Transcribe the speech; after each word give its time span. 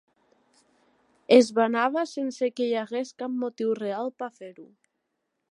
Es 1.37 1.51
vanava 1.59 2.05
sense 2.13 2.49
que 2.57 2.67
hi 2.71 2.75
hagués 2.85 3.13
cap 3.23 3.37
motiu 3.45 3.79
real 3.83 4.13
per 4.23 4.31
a 4.31 4.37
fer-ho. 4.41 4.69